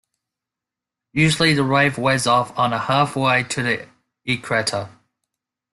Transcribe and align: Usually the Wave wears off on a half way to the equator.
Usually 1.13 1.53
the 1.53 1.63
Wave 1.63 1.99
wears 1.99 2.25
off 2.25 2.57
on 2.57 2.73
a 2.73 2.79
half 2.79 3.15
way 3.15 3.43
to 3.43 3.61
the 3.61 3.87
equator. 4.25 4.89